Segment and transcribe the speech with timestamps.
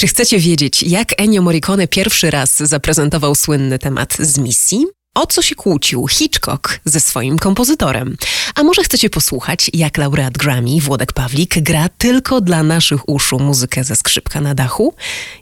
[0.00, 4.86] Czy chcecie wiedzieć, jak Ennio Morricone pierwszy raz zaprezentował słynny temat z misji?
[5.14, 8.16] O co się kłócił Hitchcock ze swoim kompozytorem?
[8.54, 13.84] A może chcecie posłuchać, jak laureat Grammy Włodek Pawlik gra tylko dla naszych uszu muzykę
[13.84, 14.94] ze skrzypka na dachu?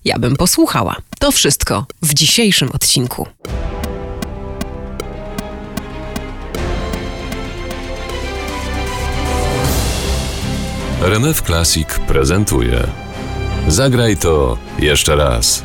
[0.04, 0.96] Ja bym posłuchała.
[1.18, 3.26] To wszystko w dzisiejszym odcinku.
[11.02, 13.05] RMF Classic prezentuje
[13.68, 15.62] Zagraj to jeszcze raz.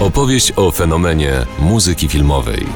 [0.00, 2.66] Opowieść o fenomenie muzyki filmowej.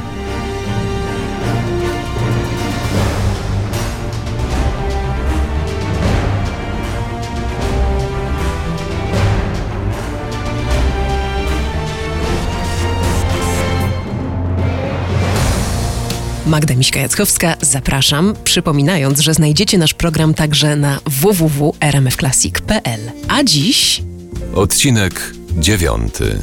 [16.46, 23.00] Magda Miśka-Jackowska, zapraszam, przypominając, że znajdziecie nasz program także na www.rmfclassic.pl.
[23.28, 24.02] A dziś
[24.54, 26.38] Odcinek dziewiąty.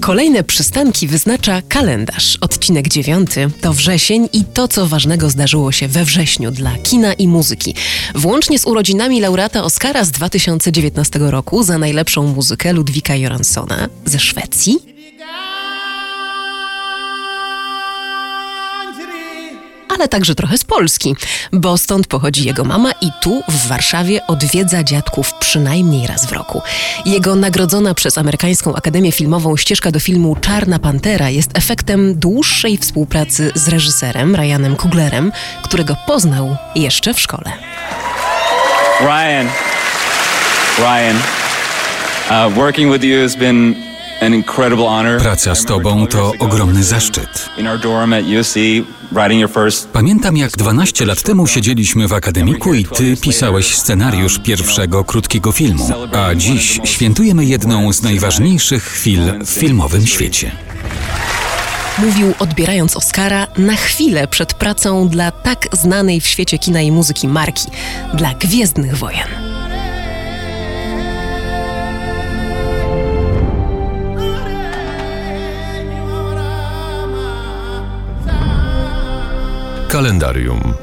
[0.00, 2.38] Kolejne przystanki wyznacza kalendarz.
[2.40, 7.28] Odcinek dziewiąty to wrzesień i to, co ważnego zdarzyło się we wrześniu dla kina i
[7.28, 7.74] muzyki.
[8.14, 14.95] Włącznie z urodzinami laureata Oscara z 2019 roku za najlepszą muzykę Ludwika Joranssona ze Szwecji.
[19.96, 21.16] Ale także trochę z Polski,
[21.52, 26.62] bo stąd pochodzi jego mama i tu w Warszawie odwiedza dziadków przynajmniej raz w roku.
[27.06, 33.52] Jego nagrodzona przez amerykańską Akademię Filmową ścieżka do filmu Czarna Pantera jest efektem dłuższej współpracy
[33.54, 37.52] z reżyserem Ryanem Kuglerem, którego poznał jeszcze w szkole.
[39.00, 39.48] Ryan,
[40.78, 41.16] Ryan,
[42.30, 43.85] uh, working with you has been.
[45.18, 47.48] Praca z Tobą to ogromny zaszczyt.
[47.58, 48.54] In our dorm at USC,
[49.12, 54.38] writing your first Pamiętam, jak 12 lat temu siedzieliśmy w akademiku i Ty pisałeś scenariusz
[54.38, 60.52] pierwszego krótkiego filmu, a dziś świętujemy jedną z najważniejszych chwil w filmowym świecie.
[61.98, 67.28] Mówił odbierając Oscara na chwilę przed pracą dla tak znanej w świecie kina i muzyki
[67.28, 67.66] marki,
[68.14, 69.55] dla Gwiezdnych Wojen.
[79.96, 80.74] Kalendarium.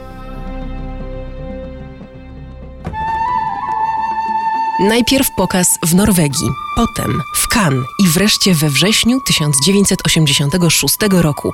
[4.79, 11.53] Najpierw pokaz w Norwegii, potem w Cannes i wreszcie we wrześniu 1986 roku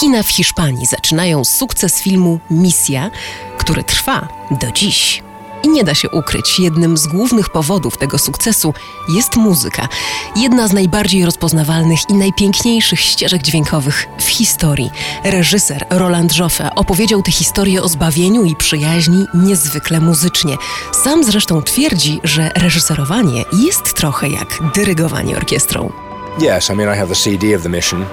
[0.00, 3.10] kina w Hiszpanii zaczynają sukces filmu Misja,
[3.58, 5.22] który trwa do dziś.
[5.62, 8.74] I nie da się ukryć, jednym z głównych powodów tego sukcesu
[9.08, 9.88] jest muzyka.
[10.36, 14.90] Jedna z najbardziej rozpoznawalnych i najpiękniejszych ścieżek dźwiękowych w historii.
[15.24, 20.56] Reżyser Roland Joffe opowiedział tę historię o zbawieniu i przyjaźni niezwykle muzycznie.
[21.04, 26.07] Sam zresztą twierdzi, że reżyserowanie jest trochę jak dyrygowanie orkiestrą.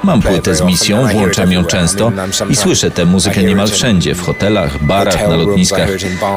[0.03, 2.11] Mam płytę z misją, włączam ją często
[2.49, 5.89] i słyszę tę muzykę niemal wszędzie, w hotelach, barach, na lotniskach.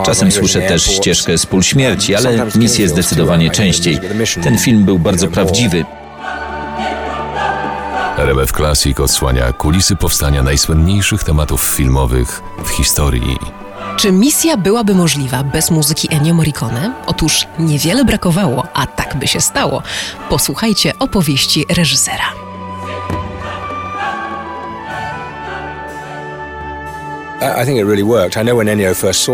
[0.05, 3.99] Czasem słyszę też ścieżkę z pól śmierci, ale misję zdecydowanie częściej.
[4.43, 5.85] Ten film był bardzo prawdziwy.
[8.19, 13.39] RMF Classic odsłania kulisy powstania najsłynniejszych tematów filmowych w historii.
[13.97, 16.93] Czy misja byłaby możliwa bez muzyki Ennio Morricone?
[17.07, 19.83] Otóż niewiele brakowało, a tak by się stało.
[20.29, 22.48] Posłuchajcie opowieści reżysera.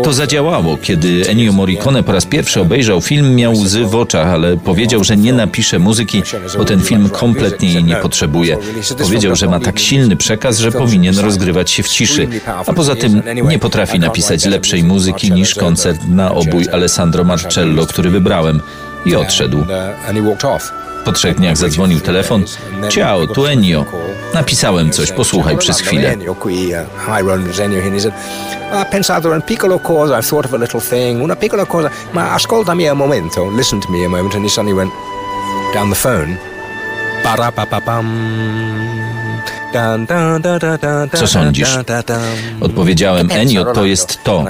[0.03, 0.77] To zadziałało.
[0.77, 5.17] Kiedy Ennio Morricone po raz pierwszy obejrzał film, miał łzy w oczach, ale powiedział, że
[5.17, 6.23] nie napisze muzyki,
[6.57, 8.57] bo ten film kompletnie jej nie potrzebuje.
[9.01, 12.27] Powiedział, że ma tak silny przekaz, że powinien rozgrywać się w ciszy.
[12.65, 18.09] A poza tym nie potrafi napisać lepszej muzyki niż koncert na obój Alessandro Marcello, który
[18.09, 18.61] wybrałem.
[19.05, 19.65] I odszedł.
[21.05, 22.45] Po trzech dniach zadzwonił telefon.
[22.89, 23.85] Ciao, tu Ennio.
[24.33, 26.17] Napisałem coś, posłuchaj przez chwilę.
[35.73, 36.35] down the phone.
[37.23, 38.05] Ba-ra-pa-pa-pam.
[41.13, 41.67] Co sądzisz?
[42.61, 44.43] Odpowiedziałem, Ennio, to jest to.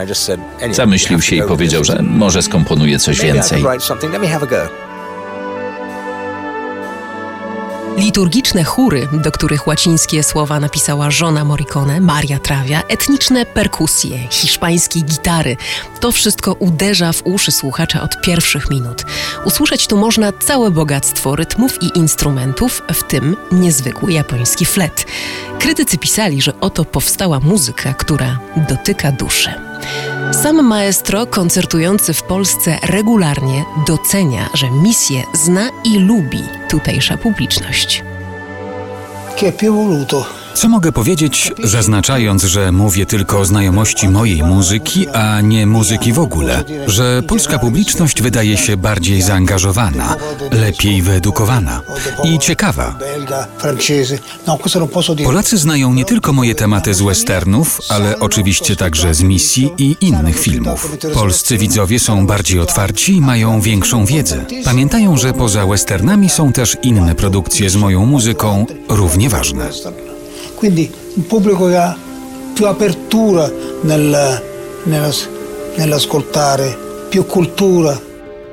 [0.72, 3.64] Zamyślił się i powiedział, że może skomponuje coś więcej.
[8.06, 15.58] Liturgiczne chóry, do których łacińskie słowa napisała żona Morricone, Maria Trawia, etniczne perkusje, hiszpańskie gitary.
[16.00, 19.06] To wszystko uderza w uszy słuchacza od pierwszych minut.
[19.46, 25.06] Usłyszeć tu można całe bogactwo rytmów i instrumentów, w tym niezwykły japoński flet.
[25.60, 29.75] Krytycy pisali, że oto powstała muzyka, która dotyka duszy.
[30.32, 38.04] Sam maestro, koncertujący w Polsce regularnie, docenia, że misję zna i lubi tutejsza publiczność.
[39.36, 45.42] Che più voluto Co mogę powiedzieć, zaznaczając, że mówię tylko o znajomości mojej muzyki, a
[45.42, 46.64] nie muzyki w ogóle?
[46.88, 50.16] Że polska publiczność wydaje się bardziej zaangażowana,
[50.52, 51.82] lepiej wyedukowana
[52.24, 53.00] i ciekawa.
[55.24, 60.40] Polacy znają nie tylko moje tematy z westernów, ale oczywiście także z misji i innych
[60.40, 60.98] filmów.
[61.14, 64.46] Polscy widzowie są bardziej otwarci i mają większą wiedzę.
[64.66, 69.70] Pamiętają, że poza westernami są też inne produkcje z moją muzyką równie ważne.
[70.56, 71.96] Quindi un pubblico che ha
[72.56, 73.50] più apertura
[73.84, 74.42] nel,
[74.86, 75.12] nella-
[75.78, 76.76] nell'ascoltare,
[77.10, 78.00] più cultura.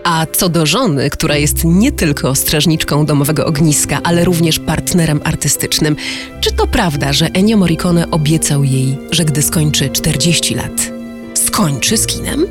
[0.04, 5.96] A co do żony, która jest nie tylko strażniczką domowego ogniska, ale również partnerem artystycznym,
[6.40, 10.90] czy to prawda, że Ennio Morricone obiecał jej, że gdy skończy 40 lat,
[11.34, 12.46] skończy z kinem?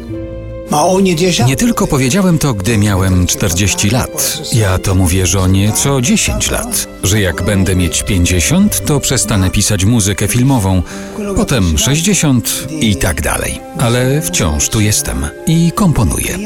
[1.47, 4.41] Nie tylko powiedziałem to, gdy miałem 40 lat.
[4.53, 6.88] Ja to mówię żonie co 10 lat.
[7.03, 10.83] Że jak będę mieć 50, to przestanę pisać muzykę filmową,
[11.35, 13.59] potem 60 i tak dalej.
[13.79, 16.38] Ale wciąż tu jestem i komponuję.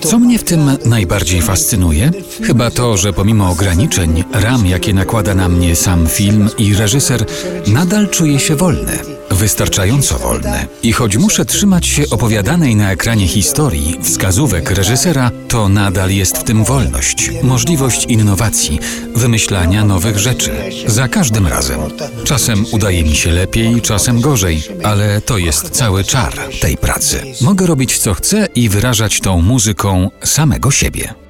[0.00, 2.10] Co mnie w tym najbardziej fascynuje?
[2.42, 7.24] Chyba to, że pomimo ograniczeń, ram, jakie nakłada na mnie sam film i reżyser,
[7.66, 9.11] nadal czuję się wolny.
[9.42, 10.66] Wystarczająco wolny.
[10.82, 16.44] I choć muszę trzymać się opowiadanej na ekranie historii, wskazówek reżysera, to nadal jest w
[16.44, 18.78] tym wolność, możliwość innowacji,
[19.14, 20.52] wymyślania nowych rzeczy.
[20.86, 21.80] Za każdym razem.
[22.24, 27.22] Czasem udaje mi się lepiej, czasem gorzej, ale to jest cały czar tej pracy.
[27.40, 31.21] Mogę robić co chcę i wyrażać tą muzyką samego siebie.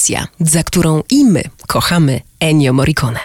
[0.00, 3.18] Misja, za którą i my kochamy Ennio Morricone.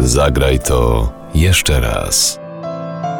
[0.00, 2.38] Zagraj to jeszcze raz.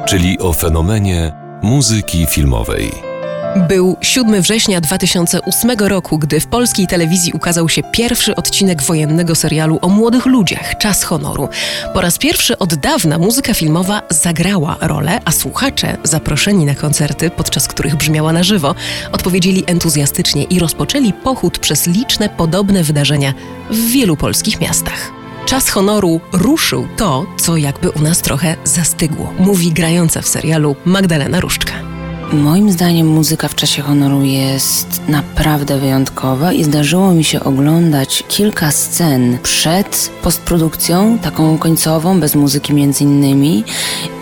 [0.07, 1.33] Czyli o fenomenie
[1.63, 3.12] muzyki filmowej.
[3.57, 9.79] Był 7 września 2008 roku, gdy w polskiej telewizji ukazał się pierwszy odcinek wojennego serialu
[9.83, 11.49] o młodych ludziach Czas honoru.
[11.95, 17.69] Po raz pierwszy od dawna muzyka filmowa zagrała rolę, a słuchacze, zaproszeni na koncerty, podczas
[17.69, 18.75] których brzmiała na żywo,
[19.13, 23.35] odpowiedzieli entuzjastycznie i rozpoczęli pochód przez liczne podobne wydarzenia
[23.71, 25.13] w wielu polskich miastach.
[25.47, 31.41] Czas honoru ruszył to, co jakby u nas trochę zastygło, mówi grająca w serialu Magdalena
[31.41, 31.92] Różczka.
[32.33, 38.71] Moim zdaniem muzyka w czasie honoru jest naprawdę wyjątkowa i zdarzyło mi się oglądać kilka
[38.71, 43.65] scen przed postprodukcją, taką końcową, bez muzyki między innymi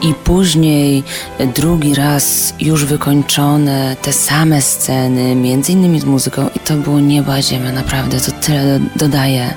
[0.02, 1.02] i później
[1.54, 7.42] drugi raz już wykończone te same sceny, między innymi z muzyką i to było nieba
[7.42, 9.54] ziemia, naprawdę, to tyle dodaje.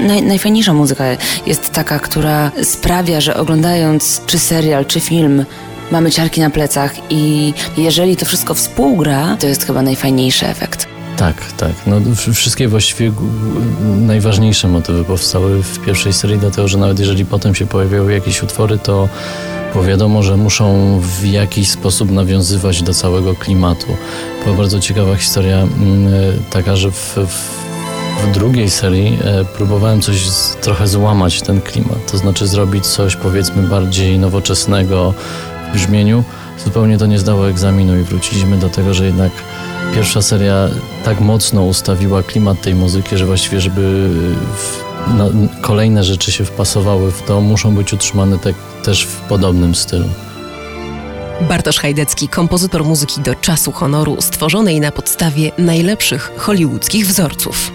[0.00, 1.04] Naj, najfajniejsza muzyka
[1.46, 5.44] jest taka, która sprawia, że oglądając czy serial, czy film
[5.90, 10.86] mamy ciarki na plecach i jeżeli to wszystko współgra, to jest chyba najfajniejszy efekt.
[11.16, 11.72] Tak, tak.
[11.86, 11.96] No,
[12.34, 13.12] wszystkie właściwie
[13.96, 18.78] najważniejsze motywy powstały w pierwszej serii, dlatego że nawet jeżeli potem się pojawiały jakieś utwory,
[18.78, 19.08] to
[19.74, 23.86] bo wiadomo, że muszą w jakiś sposób nawiązywać do całego klimatu.
[24.44, 26.12] Była bardzo ciekawa historia mm,
[26.50, 27.66] taka, że w, w
[28.24, 33.16] w drugiej serii e, próbowałem coś z, trochę złamać ten klimat, to znaczy zrobić coś
[33.16, 35.14] powiedzmy bardziej nowoczesnego,
[35.72, 36.24] brzmieniu,
[36.64, 39.32] zupełnie to nie zdało egzaminu i wróciliśmy do tego, że jednak
[39.94, 40.68] pierwsza seria
[41.04, 44.10] tak mocno ustawiła klimat tej muzyki, że właściwie, żeby
[44.56, 44.84] w,
[45.60, 48.54] kolejne rzeczy się wpasowały w to, muszą być utrzymane te,
[48.84, 50.06] też w podobnym stylu.
[51.48, 57.72] Bartosz Hajdecki, kompozytor muzyki do czasu honoru, stworzonej na podstawie najlepszych hollywoodzkich wzorców.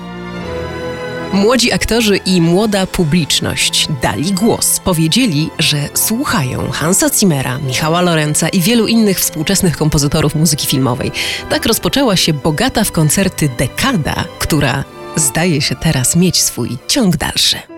[1.33, 4.79] Młodzi aktorzy i młoda publiczność dali głos.
[4.79, 11.11] Powiedzieli, że słuchają Hansa Zimmera, Michała Lorenza i wielu innych współczesnych kompozytorów muzyki filmowej.
[11.49, 14.83] Tak rozpoczęła się bogata w koncerty dekada, która
[15.15, 17.70] zdaje się teraz mieć swój ciąg dalszy.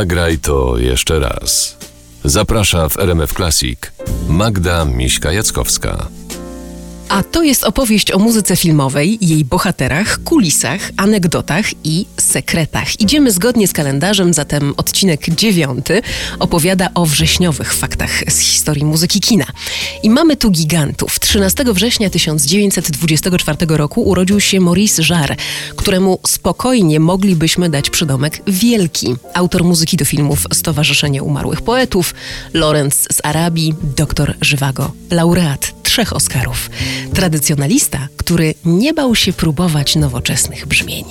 [0.00, 1.76] Zagraj to jeszcze raz.
[2.24, 3.78] Zaprasza w RMF Classic
[4.28, 6.19] Magda Miśka-Jackowska.
[7.20, 13.00] A to jest opowieść o muzyce filmowej, jej bohaterach, kulisach, anegdotach i sekretach.
[13.00, 16.02] Idziemy zgodnie z kalendarzem, zatem odcinek dziewiąty
[16.38, 19.44] opowiada o wrześniowych faktach z historii muzyki kina.
[20.02, 21.20] I mamy tu gigantów.
[21.20, 25.36] 13 września 1924 roku urodził się Maurice Jarre,
[25.76, 29.16] któremu spokojnie moglibyśmy dać przydomek wielki.
[29.34, 32.14] Autor muzyki do filmów Stowarzyszenie Umarłych Poetów,
[32.54, 36.70] Lorenz z Arabii, doktor Żywago, laureat trzech Oscarów.
[37.14, 41.04] Tradycjonalista, który nie bał się próbować nowoczesnych brzmień.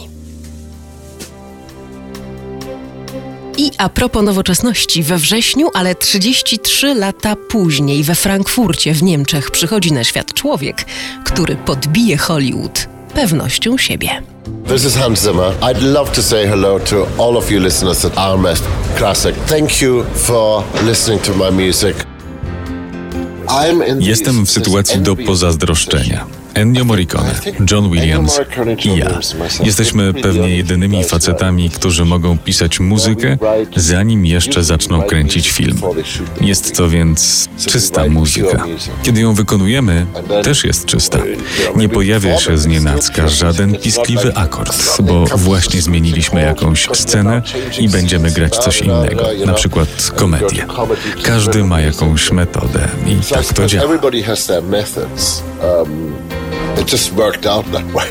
[3.57, 9.93] I a propos nowoczesności, we wrześniu, ale 33 lata później we Frankfurcie w Niemczech przychodzi
[9.93, 10.85] na świat człowiek,
[11.25, 14.21] który podbije Hollywood pewnością siebie.
[14.67, 15.53] This is Hans Zimmer.
[15.61, 18.61] I'd love to say hello to all of you listeners at RMF
[18.97, 19.35] Classic.
[19.35, 22.08] Thank you for listening to my music.
[23.99, 26.25] Jestem w sytuacji do pozazdroszczenia.
[26.53, 27.35] Ennio Morricone,
[27.71, 28.39] John Williams
[28.85, 29.19] i ja.
[29.63, 33.37] Jesteśmy pewnie jedynymi facetami, którzy mogą pisać muzykę,
[33.75, 35.81] zanim jeszcze zaczną kręcić film.
[36.41, 38.63] Jest to więc czysta muzyka.
[39.03, 40.05] Kiedy ją wykonujemy,
[40.43, 41.19] też jest czysta.
[41.75, 47.41] Nie pojawia się z nienacka żaden piskliwy akord, bo właśnie zmieniliśmy jakąś scenę
[47.79, 50.65] i będziemy grać coś innego, na przykład komedię.
[51.23, 53.89] Każdy ma jakąś metodę i tak to działa.
[56.79, 58.07] It just worked out that way.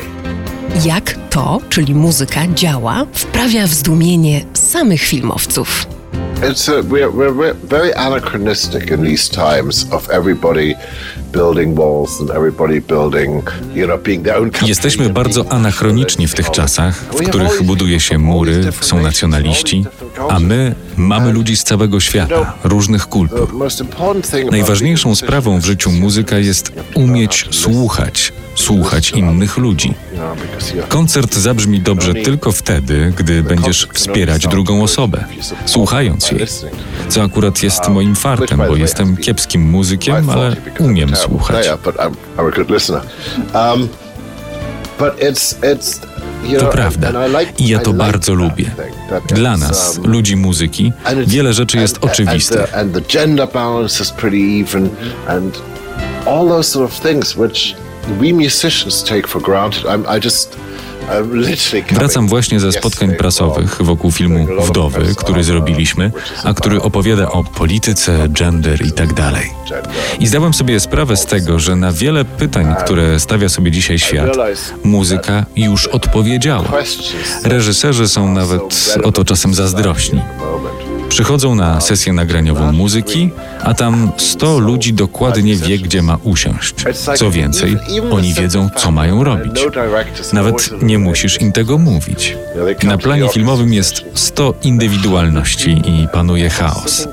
[0.85, 5.87] Jak to, czyli muzyka, działa, wprawia w zdumienie samych filmowców.
[6.41, 10.75] It's a, we're, we're very anachronistic in these times of everybody
[11.31, 16.51] building walls and everybody building, you know, being their own Jesteśmy bardzo anachroniczni w tych
[16.51, 19.85] czasach, w których buduje się mury, są nacjonaliści,
[20.29, 23.49] a my mamy ludzi z całego świata, różnych kultur.
[24.51, 29.93] Najważniejszą sprawą w życiu muzyka jest umieć słuchać, słuchać innych ludzi.
[30.87, 35.23] Koncert zabrzmi dobrze tylko wtedy, gdy będziesz wspierać drugą osobę,
[35.65, 36.45] słuchając jej.
[37.09, 41.69] Co akurat jest moim fartem, bo jestem kiepskim muzykiem, ale umiem słuchać.
[46.59, 47.11] To prawda
[47.57, 48.71] i ja to bardzo lubię.
[49.27, 50.93] Dla nas, ludzi muzyki,
[51.27, 52.73] wiele rzeczy jest oczywistych.
[56.25, 57.75] All those sort of things which
[61.91, 66.11] Wracam właśnie ze spotkań prasowych wokół filmu Wdowy, który zrobiliśmy,
[66.43, 69.49] a który opowiada o polityce, gender i tak dalej.
[70.19, 74.29] I zdałem sobie sprawę z tego, że na wiele pytań, które stawia sobie dzisiaj świat,
[74.83, 76.71] muzyka już odpowiedziała.
[77.43, 78.61] Reżyserzy są nawet
[79.03, 80.21] o to czasem zazdrośni.
[81.19, 83.29] Przychodzą na sesję nagraniową muzyki,
[83.63, 86.75] a tam 100 ludzi dokładnie wie, gdzie ma usiąść.
[87.15, 87.77] Co więcej,
[88.11, 89.65] oni wiedzą, co mają robić.
[90.33, 92.37] Nawet nie musisz im tego mówić.
[92.83, 97.07] Na planie filmowym jest 100 indywidualności i panuje chaos.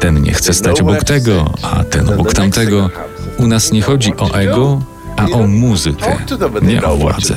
[0.00, 2.90] Ten nie chce stać obok tego, a ten obok tamtego.
[3.38, 4.82] U nas nie chodzi o ego,
[5.16, 6.16] a o muzykę,
[6.62, 7.34] nie o władzę.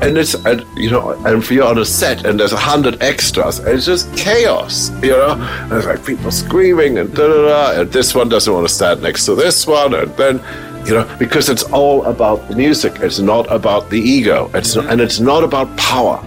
[0.00, 3.02] And it's, and, you know, and if you're on a set and there's a hundred
[3.02, 5.36] extras and it's just chaos, you know?
[5.62, 8.74] And it's like people screaming and da da da, and this one doesn't want to
[8.74, 10.40] stand next to this one, and then,
[10.86, 14.86] you know, because it's all about the music, it's not about the ego, it's not,
[14.86, 16.20] and it's not about power.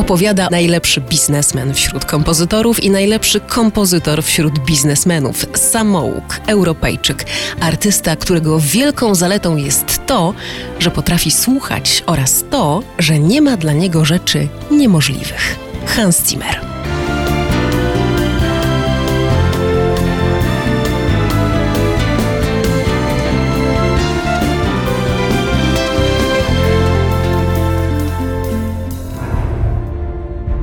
[0.00, 5.46] Opowiada najlepszy biznesmen wśród kompozytorów i najlepszy kompozytor wśród biznesmenów.
[5.54, 7.26] Samouk, Europejczyk,
[7.60, 10.34] artysta, którego wielką zaletą jest to,
[10.78, 15.56] że potrafi słuchać oraz to, że nie ma dla niego rzeczy niemożliwych.
[15.86, 16.79] Hans Zimmer.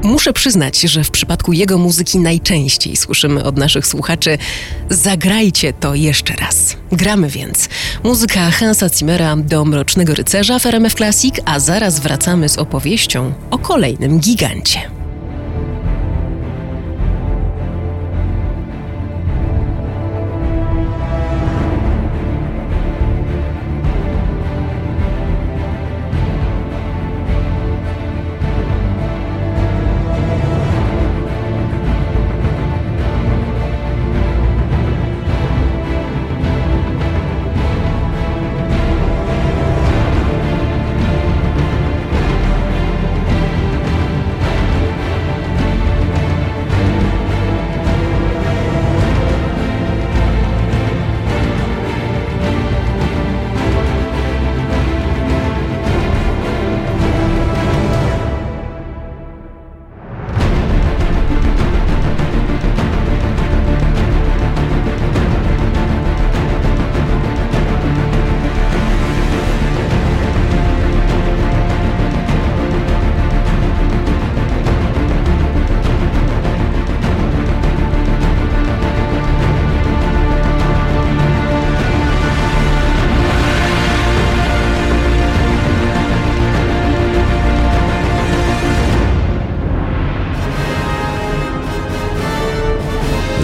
[0.07, 4.37] Muszę przyznać, że w przypadku jego muzyki najczęściej słyszymy od naszych słuchaczy
[4.89, 6.77] zagrajcie to jeszcze raz.
[6.91, 7.69] Gramy więc.
[8.03, 13.57] Muzyka Hansa Zimmera do Mrocznego Rycerza w RMF Classic, a zaraz wracamy z opowieścią o
[13.57, 15.06] kolejnym gigancie.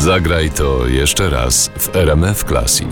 [0.03, 2.87] Zagraj to jeszcze raz w RMF Classic.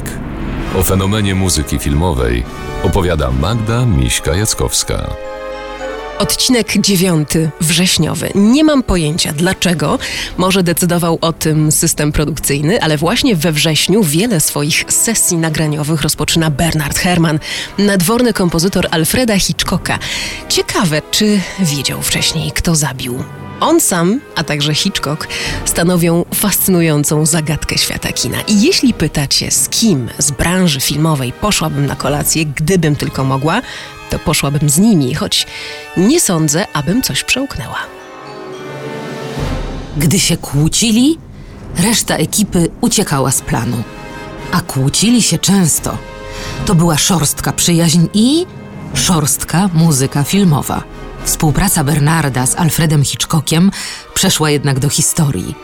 [0.79, 2.43] O fenomenie muzyki filmowej
[2.83, 5.09] opowiada Magda Miśka-Jackowska.
[6.19, 8.29] Odcinek dziewiąty, wrześniowy.
[8.35, 9.99] Nie mam pojęcia dlaczego.
[10.37, 16.49] Może decydował o tym system produkcyjny, ale właśnie we wrześniu wiele swoich sesji nagraniowych rozpoczyna
[16.49, 17.39] Bernard Herrmann,
[17.77, 19.99] nadworny kompozytor Alfreda Hitchcocka.
[20.49, 23.23] Ciekawe, czy wiedział wcześniej, kto zabił
[23.61, 25.27] on sam, a także Hitchcock,
[25.65, 28.41] stanowią fascynującą zagadkę świata kina.
[28.41, 33.61] I jeśli pytacie, z kim z branży filmowej poszłabym na kolację, gdybym tylko mogła,
[34.09, 35.47] to poszłabym z nimi, choć
[35.97, 37.77] nie sądzę, abym coś przełknęła.
[39.97, 41.17] Gdy się kłócili,
[41.77, 43.83] reszta ekipy uciekała z planu.
[44.51, 45.97] A kłócili się często.
[46.65, 48.45] To była szorstka przyjaźń i
[48.93, 50.83] szorstka muzyka filmowa.
[51.23, 53.71] Współpraca Bernarda z Alfredem Hitchcockiem
[54.13, 55.55] przeszła jednak do historii.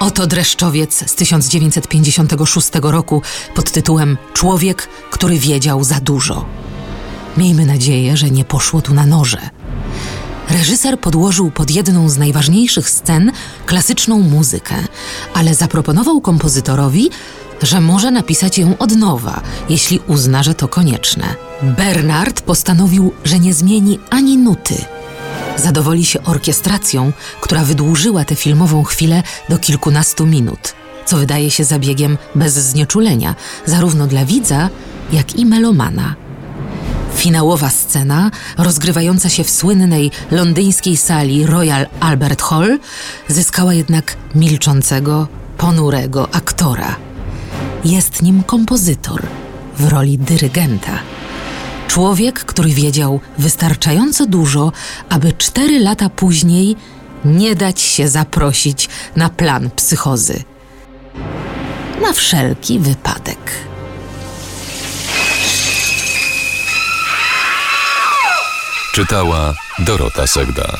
[0.00, 3.22] Oto dreszczowiec z 1956 roku
[3.54, 6.44] pod tytułem Człowiek, który wiedział za dużo.
[7.36, 9.50] Miejmy nadzieję, że nie poszło tu na noże.
[10.50, 13.32] Reżyser podłożył pod jedną z najważniejszych scen
[13.66, 14.74] klasyczną muzykę,
[15.34, 17.10] ale zaproponował kompozytorowi,
[17.62, 21.24] że może napisać ją od nowa, jeśli uzna, że to konieczne.
[21.62, 24.74] Bernard postanowił, że nie zmieni ani nuty.
[25.56, 30.74] Zadowoli się orkiestracją, która wydłużyła tę filmową chwilę do kilkunastu minut,
[31.06, 33.34] co wydaje się zabiegiem bez znieczulenia,
[33.66, 34.68] zarówno dla widza,
[35.12, 36.14] jak i melomana.
[37.14, 42.78] Finałowa scena, rozgrywająca się w słynnej londyńskiej sali Royal Albert Hall,
[43.28, 46.96] zyskała jednak milczącego, ponurego aktora.
[47.84, 49.22] Jest nim kompozytor
[49.78, 50.98] w roli dyrygenta.
[51.88, 54.72] Człowiek, który wiedział wystarczająco dużo,
[55.08, 56.76] aby cztery lata później
[57.24, 60.42] nie dać się zaprosić na plan psychozy.
[62.02, 63.69] Na wszelki wypadek.
[69.00, 70.78] Czytała Dorota Segda.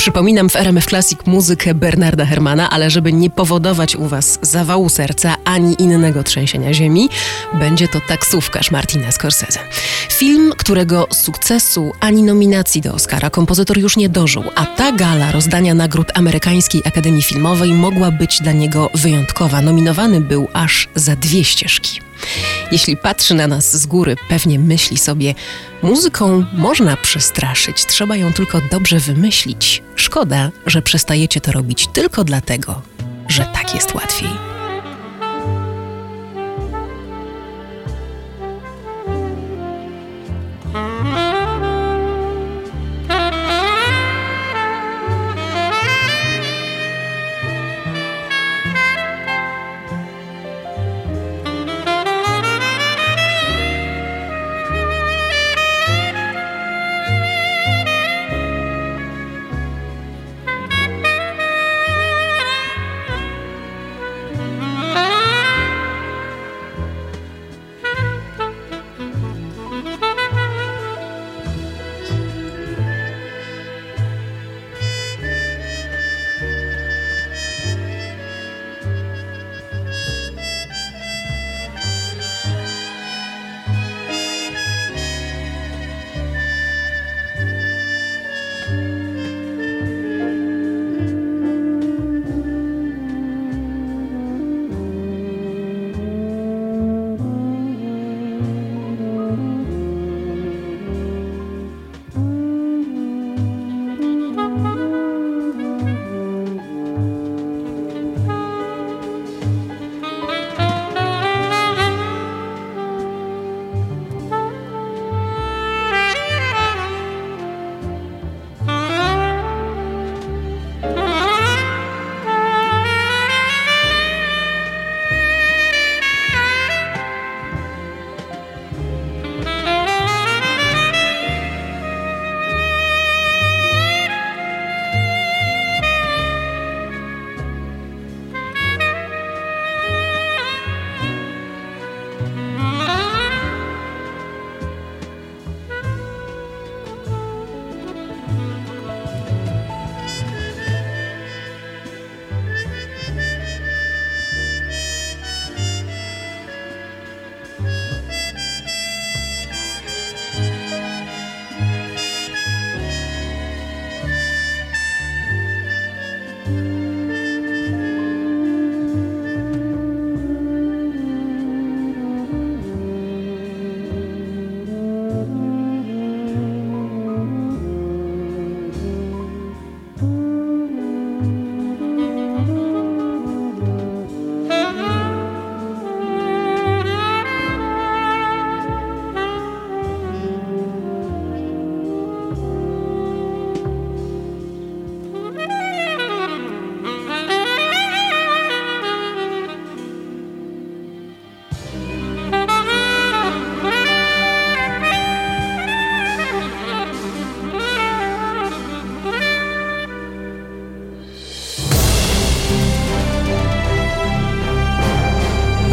[0.00, 5.36] Przypominam w RMF Classic muzykę Bernarda Hermana, ale żeby nie powodować u Was zawału serca
[5.44, 7.08] ani innego trzęsienia ziemi,
[7.54, 9.60] będzie to taksówkarz Martina Scorsese.
[10.10, 15.74] Film, którego sukcesu ani nominacji do Oscara kompozytor już nie dożył, a ta gala rozdania
[15.74, 19.62] nagród Amerykańskiej Akademii Filmowej mogła być dla niego wyjątkowa.
[19.62, 22.09] Nominowany był aż za dwie ścieżki.
[22.72, 25.34] Jeśli patrzy na nas z góry, pewnie myśli sobie:
[25.82, 29.82] muzyką można przestraszyć, trzeba ją tylko dobrze wymyślić.
[29.96, 32.82] Szkoda, że przestajecie to robić tylko dlatego,
[33.28, 34.49] że tak jest łatwiej.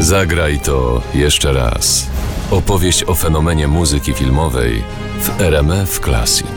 [0.08, 2.08] Zagraj to jeszcze raz.
[2.52, 4.84] Opowieść o fenomenie muzyki filmowej
[5.20, 6.48] w RMF Classic.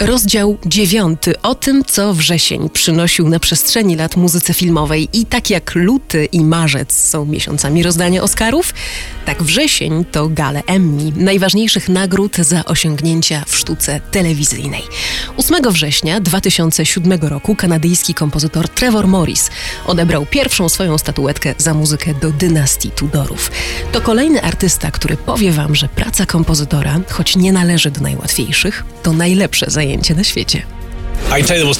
[0.00, 5.08] Rozdział dziewiąty o tym, co wrzesień przynosił na przestrzeni lat muzyce filmowej.
[5.12, 8.74] I tak jak luty i marzec są miesiącami rozdania Oscarów,
[9.24, 14.82] tak wrzesień to gale Emmy, najważniejszych nagród za osiągnięcia w sztuce telewizyjnej.
[15.36, 19.50] 8 września 2007 roku kanadyjski kompozytor Trevor Morris
[19.86, 23.50] odebrał pierwszą swoją statuetkę za muzykę do dynastii Tudorów.
[23.92, 29.12] To kolejny artysta, który powie wam, że praca kompozytora, choć nie należy do najłatwiejszych, to
[29.12, 30.62] najlepsze zajęcie na świecie.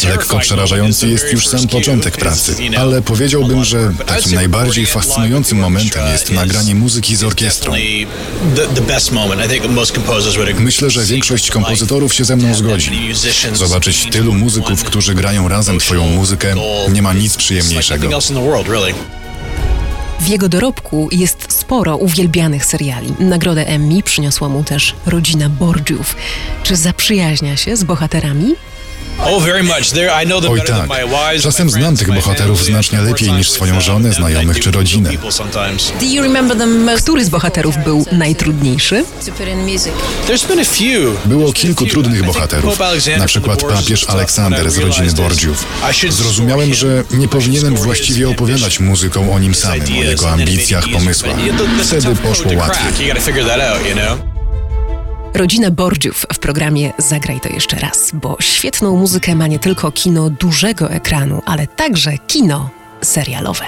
[0.09, 6.31] Lekko przerażający jest już sam początek pracy, ale powiedziałbym, że takim najbardziej fascynującym momentem jest
[6.31, 7.73] nagranie muzyki z orkiestrą.
[10.59, 12.91] Myślę, że większość kompozytorów się ze mną zgodzi.
[13.53, 16.55] Zobaczyć tylu muzyków, którzy grają razem Twoją muzykę,
[16.93, 18.09] nie ma nic przyjemniejszego.
[20.21, 23.15] W jego dorobku jest sporo uwielbianych seriali.
[23.21, 26.17] Nagrodę Emmy przyniosła mu też rodzina Borgiów.
[26.63, 28.55] Czy zaprzyjaźnia się z bohaterami?
[30.51, 30.89] Oj tak,
[31.43, 35.11] czasem znam tych bohaterów znacznie lepiej niż swoją żonę, znajomych czy rodzinę.
[37.03, 39.05] Który z bohaterów był najtrudniejszy?
[41.25, 42.79] Było kilku trudnych bohaterów,
[43.19, 45.65] na przykład papież Aleksander z rodziny Borgiów.
[46.11, 51.37] Zrozumiałem, że nie powinienem właściwie opowiadać muzyką o nim samym, o jego ambicjach, pomysłach.
[51.85, 53.07] Wtedy poszło łatwiej.
[55.35, 60.31] Rodzina Borgiów w programie Zagraj to jeszcze raz, bo świetną muzykę ma nie tylko kino
[60.31, 62.71] dużego ekranu, ale także kino
[63.03, 63.65] serialowe.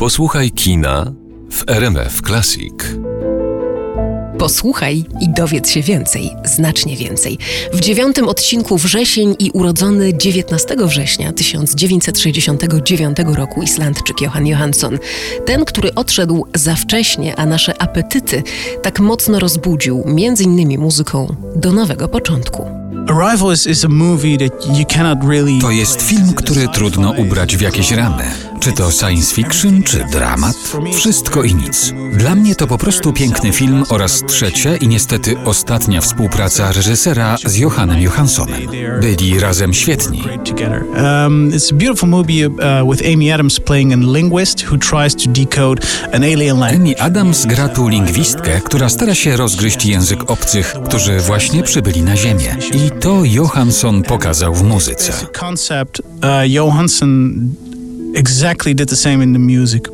[0.00, 1.12] Posłuchaj kina
[1.50, 2.74] w RMF Classic.
[4.38, 7.38] Posłuchaj i dowiedz się więcej, znacznie więcej.
[7.72, 14.98] W dziewiątym odcinku Wrzesień i urodzony 19 września 1969 roku Islandczyk Johan Johansson.
[15.46, 18.42] Ten, który odszedł za wcześnie, a nasze apetyty
[18.82, 22.64] tak mocno rozbudził, między innymi muzyką do nowego początku.
[25.60, 28.49] To jest film, który trudno ubrać w jakieś ramy.
[28.60, 30.56] Czy to science fiction, czy dramat?
[30.94, 31.94] Wszystko i nic.
[32.12, 37.56] Dla mnie to po prostu piękny film oraz trzecia i niestety ostatnia współpraca reżysera z
[37.56, 38.60] Johannem Johanssonem.
[39.00, 40.22] Byli razem świetni.
[40.22, 45.30] Um, it's a beautiful movie uh, with Amy Adams playing a linguist who tries to
[45.30, 46.76] decode an alien language.
[46.76, 52.16] Amy Adams gra tu lingwistkę, która stara się rozgryźć język obcych, którzy właśnie przybyli na
[52.16, 52.56] Ziemię.
[52.74, 55.12] I to Johansson pokazał w muzyce.
[55.32, 56.06] Concept uh,
[56.44, 57.34] Johansson
[58.14, 59.88] exactly did the same in the music.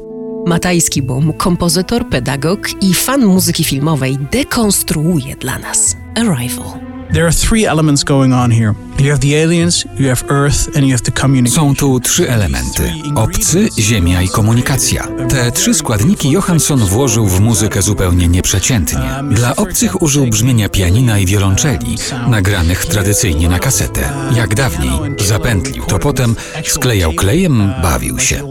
[0.46, 6.78] Matajski Boom, kompozytor, pedagog i fan muzyki filmowej dekonstruuje dla nas Arrival.
[7.12, 8.74] There are three elements going on here.
[8.98, 11.68] You have the aliens, you have Earth and you have the communication.
[11.68, 15.08] Są tu trzy elementy: obcy, ziemia i komunikacja.
[15.28, 19.10] Te trzy składniki Johansson włożył w muzykę zupełnie nieprzeciętnie.
[19.30, 21.96] Dla obcych użył brzmienia pianina i wiolonczeli,
[22.28, 24.10] nagranych tradycyjnie na kasetę.
[24.36, 24.92] Jak dawniej,
[25.26, 28.42] zapętlił to potem, sklejał klejem, bawił się.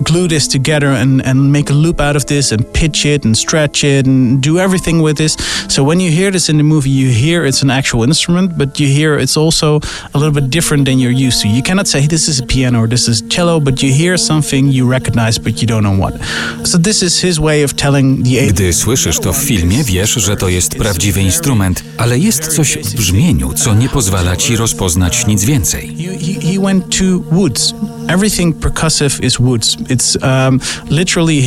[0.00, 3.36] glue this together and, and make a loop out of this and pitch it and
[3.36, 5.36] stretch it and do everything with this.
[5.68, 8.77] So when you hear this in the movie, you hear it's an actual instrument, but
[8.80, 9.80] you hear, it's also
[10.14, 11.48] a little bit different than you're used to.
[11.48, 14.72] You cannot say, this is a piano or this is cello, but you hear something
[14.72, 16.14] you recognize, but you don't know what.
[16.64, 20.36] So this is his way of telling the Gdy słyszysz to w filmie, wiesz, że
[20.36, 25.44] to jest prawdziwy instrument, ale jest coś w brzmieniu, co nie pozwala ci rozpoznać nic
[25.44, 25.96] więcej.
[26.42, 27.74] He went to woods.
[28.08, 29.76] Everything percussive is woods.
[29.76, 30.16] It's
[30.48, 30.60] um.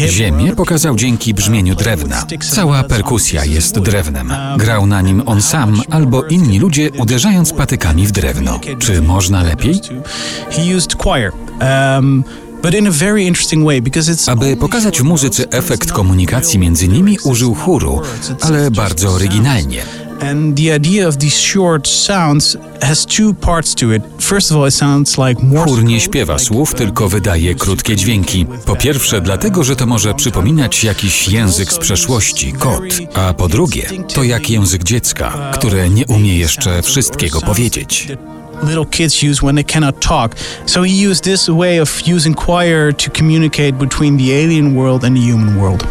[0.09, 2.25] Ziemię pokazał dzięki brzmieniu drewna.
[2.51, 4.33] Cała perkusja jest drewnem.
[4.57, 8.59] Grał na nim on sam albo inni ludzie uderzając patykami w drewno.
[8.79, 9.81] Czy można lepiej?
[14.27, 18.01] Aby pokazać muzyce efekt komunikacji między nimi, użył chóru,
[18.41, 19.81] ale bardzo oryginalnie.
[20.21, 24.03] And the idea of these short sounds has two parts to it.
[24.19, 25.65] First of all, it sounds like more.
[25.65, 28.45] Chór nie śpiewa słów, tylko wydaje krótkie dźwięki.
[28.65, 32.83] Po pierwsze, dlatego, że to może przypominać jakiś język z przeszłości, kod.
[33.13, 38.07] A po drugie, to jak język dziecka, które nie umie jeszcze wszystkiego powiedzieć.
[38.63, 40.35] little kids use when they cannot talk.
[40.65, 45.15] So he used this way of using choir to communicate between the alien world and
[45.15, 45.83] the human world.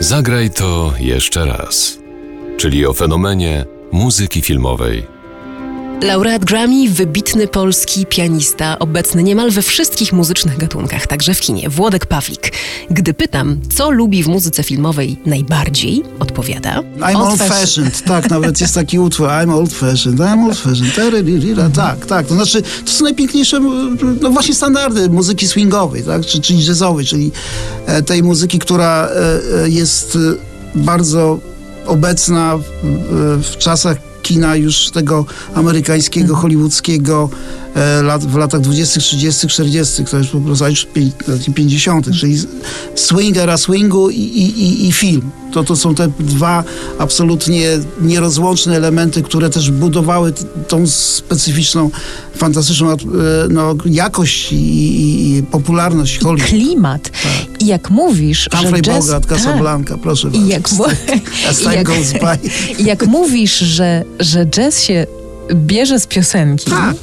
[0.00, 1.98] Zagraj to jeszcze raz.
[2.56, 5.15] Czyli o fenomenie muzyki filmowej.
[6.02, 12.06] Laureat Grammy, wybitny polski pianista, obecny niemal we wszystkich muzycznych gatunkach, także w kinie, Włodek
[12.06, 12.52] Pawlik.
[12.90, 16.82] Gdy pytam, co lubi w muzyce filmowej najbardziej, odpowiada...
[16.98, 22.06] I'm old fashioned, tak, nawet jest taki utwór, I'm old fashioned, I'm old fashioned, tak,
[22.06, 23.60] tak, to znaczy, to są najpiękniejsze,
[24.20, 27.32] no właśnie standardy muzyki swingowej, tak, czy, czyli jazzowej, czyli
[27.86, 30.18] e, tej muzyki, która e, e, jest
[30.74, 31.38] bardzo
[31.86, 32.62] obecna w,
[33.42, 35.24] w czasach kina już tego
[35.54, 36.40] amerykańskiego, mhm.
[36.40, 37.30] hollywoodzkiego
[37.74, 40.86] e, lat, w latach 20., 30., 40., to już po prostu już
[41.54, 42.38] 50., czyli
[42.94, 45.30] swing, era swingu i, i, i film.
[45.52, 46.64] To, to są te dwa
[46.98, 50.32] absolutnie nierozłączne elementy, które też budowały
[50.68, 51.90] tą specyficzną,
[52.36, 52.96] fantastyczną e,
[53.50, 54.56] no, jakość i,
[55.38, 56.50] i popularność Hollywood.
[56.50, 57.02] Klimat.
[57.02, 57.62] Tak.
[57.62, 59.06] I jak mówisz, Humphrey że jazz...
[59.06, 60.02] Bogart, Casablanca, tak.
[60.02, 60.28] proszę.
[60.32, 60.68] I jak,
[61.48, 62.48] As time jak, goes by.
[62.90, 65.06] jak mówisz, że, że jazz się
[65.54, 66.96] bierze z piosenki, tak.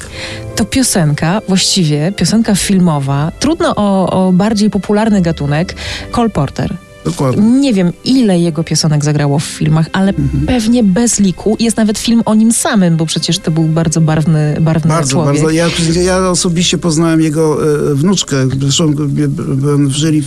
[0.55, 5.75] to piosenka, właściwie piosenka filmowa, trudno o, o bardziej popularny gatunek,
[6.11, 6.77] Cole Porter.
[7.05, 7.43] Dokładnie.
[7.43, 10.45] Nie wiem, ile jego piosenek zagrało w filmach, ale mhm.
[10.45, 11.57] pewnie bez liku.
[11.59, 15.33] Jest nawet film o nim samym, bo przecież to był bardzo barwny, barwny bardzo, człowiek.
[15.33, 15.67] Bardzo, ja,
[16.01, 18.35] ja osobiście poznałem jego e, wnuczkę.
[18.61, 18.93] Zresztą
[19.55, 20.23] byłem w jury e,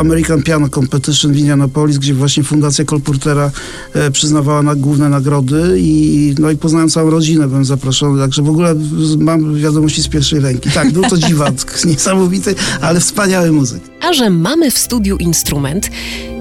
[0.00, 3.50] American Piano Competition w Indianapolis, gdzie właśnie Fundacja Kolportera
[3.94, 8.48] e, przyznawała na główne nagrody i, no i poznałem całą rodzinę, byłem zaproszony, także w
[8.48, 8.74] ogóle
[9.18, 10.70] mam wiadomości z pierwszej ręki.
[10.70, 13.82] Tak, był to dziwat, niesamowity, ale wspaniały muzyk.
[14.00, 15.90] A że mamy w studiu instrument,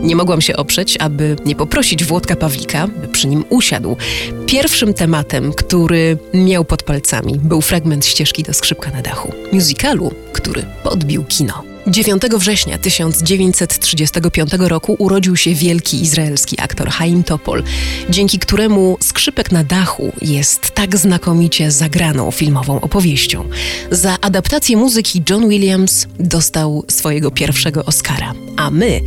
[0.02, 3.98] nie mogłam się oprzeć, aby nie poprosić Włodka Pawlika, by przy nim usiadł.
[4.46, 10.66] Pierwszym tematem, który miał pod palcami, był fragment ścieżki do skrzypka na dachu, musicalu, który
[10.84, 11.69] podbił kino.
[11.90, 17.64] 9 września 1935 roku urodził się wielki izraelski aktor Chaim Topol,
[18.10, 23.50] dzięki któremu skrzypek na dachu jest tak znakomicie zagraną filmową opowieścią.
[23.92, 29.02] Za adaptację muzyki John Williams dostał swojego pierwszego Oscara, a my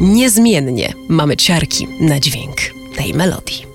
[0.00, 2.56] niezmiennie mamy ciarki na dźwięk
[2.96, 3.66] tej melodii.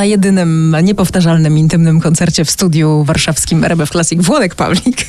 [0.00, 5.08] Na jedynym niepowtarzalnym, intymnym koncercie w studiu warszawskim RBF Classic Włodek Pawlik.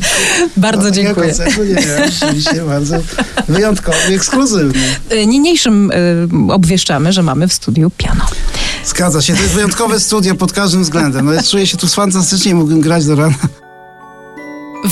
[0.56, 1.26] bardzo no, dziękuję.
[1.26, 1.78] Koncertu, nie,
[2.08, 2.96] oczywiście bardzo
[3.48, 4.82] wyjątkowy, ekskluzywny.
[5.12, 8.26] Y, niniejszym y, obwieszczamy, że mamy w studiu piano.
[8.84, 11.26] Zgadza się, to jest wyjątkowe studio pod każdym względem.
[11.26, 13.34] No, czuję się tu fantastycznie, mógłbym grać do rana.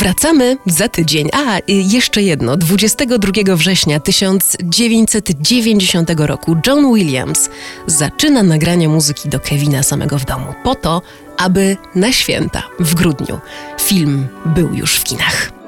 [0.01, 1.29] Wracamy za tydzień.
[1.33, 2.57] A, jeszcze jedno.
[2.57, 7.51] 22 września 1990 roku John Williams
[7.87, 11.03] zaczyna nagranie muzyki do Kevina samego w domu, po to,
[11.39, 13.41] aby na święta w grudniu
[13.81, 15.60] film był już w kinach.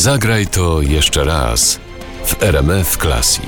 [0.00, 1.80] Zagraj to jeszcze raz
[2.26, 3.44] w RMF Classic.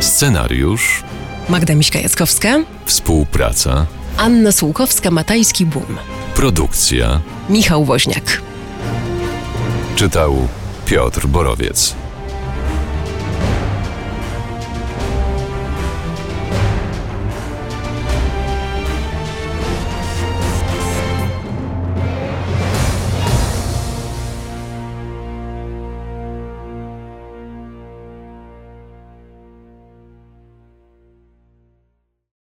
[0.00, 1.02] Scenariusz,
[1.48, 3.86] Magda Miśka-Jackowska, współpraca,
[4.16, 5.96] Anna Sułkowska-Matajski-Bum,
[6.34, 7.20] produkcja.
[7.48, 8.42] Michał Woźniak.
[9.96, 10.48] Czytał
[10.86, 11.94] Piotr Borowiec.